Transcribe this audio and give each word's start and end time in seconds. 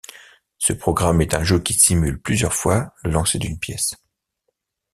Ce 0.57 0.73
programme 0.73 1.21
est 1.21 1.35
un 1.35 1.43
jeu 1.43 1.59
qui 1.59 1.73
simule 1.73 2.19
plusieurs 2.19 2.55
fois 2.55 2.91
le 3.03 3.11
lancer 3.11 3.37
d'une 3.37 3.59
pièce. 3.59 3.93